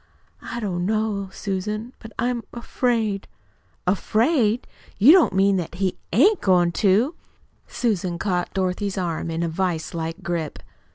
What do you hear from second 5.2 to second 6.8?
mean he AIN'T goin'